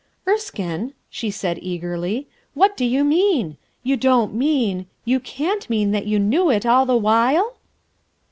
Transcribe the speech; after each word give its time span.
"Erskine,"' 0.27 0.93
she 1.11 1.29
said 1.29 1.59
eagerly, 1.61 2.27
"what 2.55 2.75
do 2.75 2.83
you 2.85 3.03
mean? 3.03 3.55
You 3.83 3.95
don't 3.97 4.33
mean, 4.33 4.87
you 5.05 5.19
cant 5.19 5.69
mean 5.69 5.91
that 5.91 6.07
you 6.07 6.17
knew 6.17 6.49
it 6.49 6.65
all 6.65 6.87
the 6.87 6.97
while!" 6.97 7.57